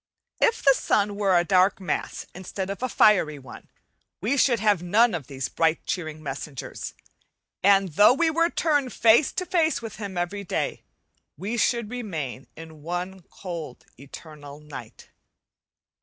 If 0.39 0.63
the 0.63 0.73
sun 0.73 1.15
were 1.15 1.37
a 1.37 1.43
dark 1.45 1.79
mass 1.79 2.25
instead 2.33 2.71
of 2.71 2.81
a 2.81 2.89
fiery 2.89 3.37
one 3.37 3.69
we 4.19 4.35
should 4.35 4.59
have 4.59 4.81
none 4.81 5.13
of 5.13 5.27
these 5.27 5.47
bright 5.47 5.85
cheering 5.85 6.23
messengers, 6.23 6.95
and 7.61 7.89
though 7.89 8.15
we 8.15 8.31
were 8.31 8.49
turned 8.49 8.93
face 8.93 9.31
to 9.33 9.45
face 9.45 9.79
with 9.79 9.97
him 9.97 10.17
every 10.17 10.43
day 10.43 10.81
we 11.37 11.55
should 11.55 11.91
remain 11.91 12.47
in 12.55 12.81
one 12.81 13.21
cold 13.29 13.85
eternal 13.99 14.59
night. 14.59 15.11